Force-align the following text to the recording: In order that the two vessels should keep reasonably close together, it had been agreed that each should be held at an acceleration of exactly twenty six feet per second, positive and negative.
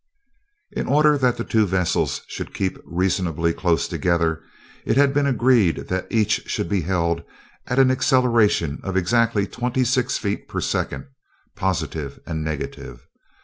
In 0.71 0.87
order 0.87 1.15
that 1.19 1.37
the 1.37 1.43
two 1.43 1.67
vessels 1.67 2.21
should 2.25 2.55
keep 2.55 2.79
reasonably 2.85 3.53
close 3.53 3.87
together, 3.87 4.41
it 4.83 4.97
had 4.97 5.13
been 5.13 5.27
agreed 5.27 5.89
that 5.89 6.07
each 6.09 6.41
should 6.49 6.67
be 6.67 6.81
held 6.81 7.23
at 7.67 7.77
an 7.77 7.91
acceleration 7.91 8.79
of 8.81 8.97
exactly 8.97 9.45
twenty 9.45 9.83
six 9.83 10.17
feet 10.17 10.47
per 10.47 10.59
second, 10.59 11.05
positive 11.55 12.17
and 12.25 12.43
negative. 12.43 13.05